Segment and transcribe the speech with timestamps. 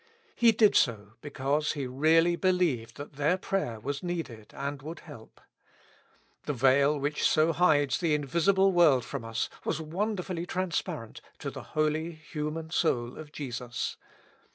[0.35, 5.39] He did so because He really believed that their prayer was needed, and would help.
[6.47, 11.61] The veil which so hides the invisible world from us was wonderfully transparent to the
[11.77, 13.97] holy human soul of Jesus.